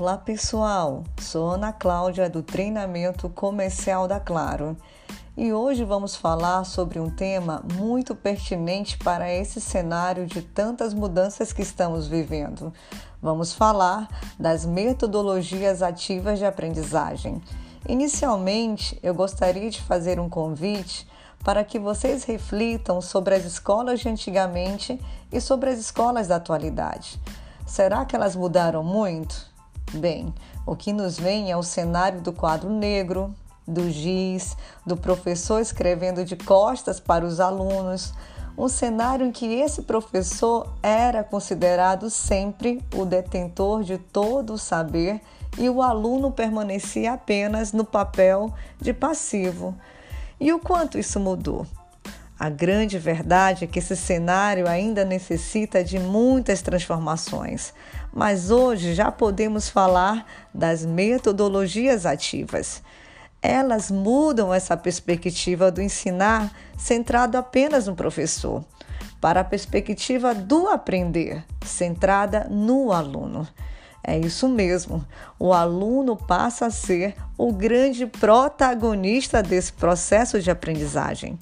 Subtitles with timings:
[0.00, 4.74] Olá pessoal, sou Ana Cláudia do treinamento comercial da Claro
[5.36, 11.52] e hoje vamos falar sobre um tema muito pertinente para esse cenário de tantas mudanças
[11.52, 12.72] que estamos vivendo.
[13.20, 14.08] Vamos falar
[14.38, 17.38] das metodologias ativas de aprendizagem.
[17.86, 21.06] Inicialmente, eu gostaria de fazer um convite
[21.44, 24.98] para que vocês reflitam sobre as escolas de antigamente
[25.30, 27.20] e sobre as escolas da atualidade.
[27.66, 29.49] Será que elas mudaram muito?
[29.92, 30.32] Bem,
[30.64, 33.34] o que nos vem é o cenário do quadro negro,
[33.66, 38.14] do giz, do professor escrevendo de costas para os alunos,
[38.56, 45.20] um cenário em que esse professor era considerado sempre o detentor de todo o saber
[45.58, 49.74] e o aluno permanecia apenas no papel de passivo.
[50.38, 51.66] E o quanto isso mudou?
[52.40, 57.74] A grande verdade é que esse cenário ainda necessita de muitas transformações,
[58.10, 60.24] mas hoje já podemos falar
[60.54, 62.82] das metodologias ativas.
[63.42, 68.64] Elas mudam essa perspectiva do ensinar centrado apenas no professor,
[69.20, 73.46] para a perspectiva do aprender, centrada no aluno.
[74.02, 75.04] É isso mesmo,
[75.38, 81.38] o aluno passa a ser o grande protagonista desse processo de aprendizagem.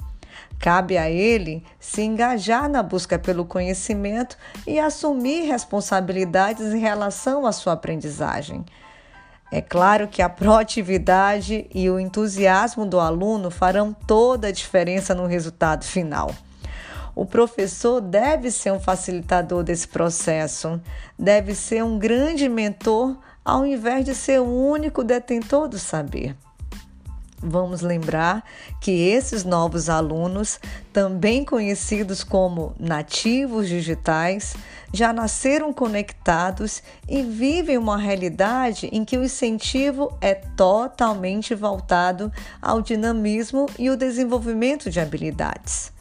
[0.59, 7.53] Cabe a ele se engajar na busca pelo conhecimento e assumir responsabilidades em relação à
[7.53, 8.65] sua aprendizagem.
[9.51, 15.27] É claro que a proatividade e o entusiasmo do aluno farão toda a diferença no
[15.27, 16.35] resultado final.
[17.15, 20.81] O professor deve ser um facilitador desse processo,
[21.19, 26.37] deve ser um grande mentor ao invés de ser o único detentor do saber.
[27.41, 28.42] Vamos lembrar
[28.81, 30.58] que esses novos alunos,
[30.92, 34.56] também conhecidos como nativos digitais,
[34.92, 42.82] já nasceram conectados e vivem uma realidade em que o incentivo é totalmente voltado ao
[42.82, 45.93] dinamismo e o desenvolvimento de habilidades.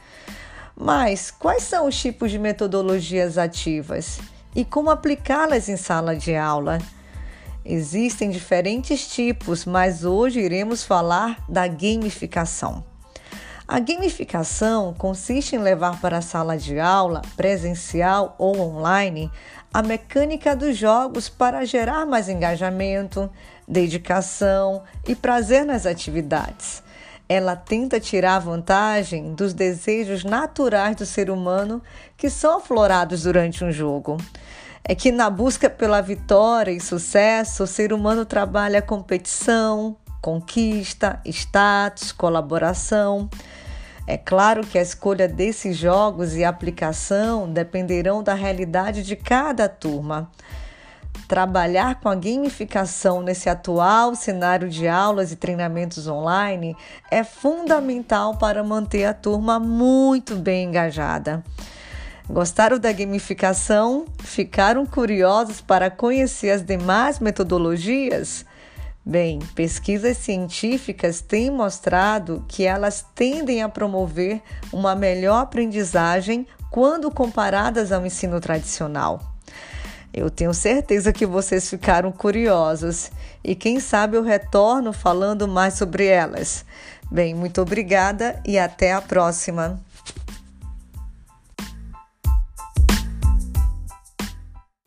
[0.76, 4.20] Mas quais são os tipos de metodologias ativas
[4.56, 6.80] e como aplicá-las em sala de aula?
[7.70, 12.82] Existem diferentes tipos, mas hoje iremos falar da gamificação.
[13.68, 19.30] A gamificação consiste em levar para a sala de aula, presencial ou online,
[19.74, 23.30] a mecânica dos jogos para gerar mais engajamento,
[23.68, 26.82] dedicação e prazer nas atividades.
[27.28, 31.84] Ela tenta tirar vantagem dos desejos naturais do ser humano
[32.16, 34.16] que são aflorados durante um jogo
[34.90, 42.14] é que na busca pela vitória e sucesso, o ser humano trabalha competição, conquista, status,
[42.14, 43.30] colaboração.
[44.08, 50.32] É claro que a escolha desses jogos e aplicação dependerão da realidade de cada turma.
[51.28, 56.78] Trabalhar com a gamificação nesse atual cenário de aulas e treinamentos online
[57.12, 61.44] é fundamental para manter a turma muito bem engajada.
[62.30, 64.06] Gostaram da gamificação?
[64.20, 68.46] Ficaram curiosos para conhecer as demais metodologias?
[69.06, 74.42] Bem, pesquisas científicas têm mostrado que elas tendem a promover
[74.74, 79.22] uma melhor aprendizagem quando comparadas ao ensino tradicional.
[80.14, 83.10] Eu tenho certeza que vocês ficaram curiosos
[83.42, 86.66] e quem sabe eu retorno falando mais sobre elas.
[87.10, 89.80] Bem, muito obrigada e até a próxima.